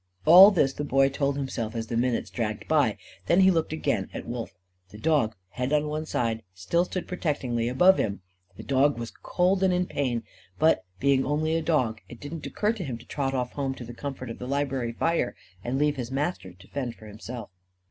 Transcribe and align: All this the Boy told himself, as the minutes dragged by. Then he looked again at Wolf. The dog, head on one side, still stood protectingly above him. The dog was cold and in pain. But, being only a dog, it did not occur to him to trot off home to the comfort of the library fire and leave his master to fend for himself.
All 0.25 0.49
this 0.49 0.73
the 0.73 0.83
Boy 0.83 1.09
told 1.09 1.37
himself, 1.37 1.75
as 1.75 1.85
the 1.85 1.95
minutes 1.95 2.31
dragged 2.31 2.67
by. 2.67 2.97
Then 3.27 3.41
he 3.41 3.51
looked 3.51 3.71
again 3.71 4.09
at 4.15 4.25
Wolf. 4.25 4.49
The 4.89 4.97
dog, 4.97 5.35
head 5.49 5.71
on 5.71 5.85
one 5.89 6.07
side, 6.07 6.41
still 6.55 6.85
stood 6.85 7.07
protectingly 7.07 7.69
above 7.69 7.99
him. 7.99 8.21
The 8.57 8.63
dog 8.63 8.97
was 8.97 9.11
cold 9.11 9.61
and 9.61 9.71
in 9.71 9.85
pain. 9.85 10.23
But, 10.57 10.85
being 10.99 11.23
only 11.23 11.55
a 11.55 11.61
dog, 11.61 12.01
it 12.09 12.19
did 12.19 12.33
not 12.33 12.47
occur 12.47 12.73
to 12.73 12.83
him 12.83 12.97
to 12.97 13.05
trot 13.05 13.35
off 13.35 13.51
home 13.51 13.75
to 13.75 13.85
the 13.85 13.93
comfort 13.93 14.31
of 14.31 14.39
the 14.39 14.47
library 14.47 14.93
fire 14.93 15.35
and 15.63 15.77
leave 15.77 15.97
his 15.97 16.09
master 16.09 16.51
to 16.53 16.67
fend 16.69 16.95
for 16.95 17.05
himself. 17.05 17.51